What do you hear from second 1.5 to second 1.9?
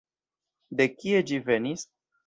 venis?